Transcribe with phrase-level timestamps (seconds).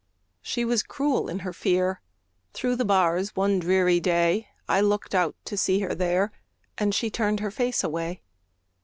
[0.41, 2.01] She was cruel in her fear;
[2.53, 6.31] Through the bars one dreary day, I looked out to see her there,
[6.75, 8.23] And she turned her face away!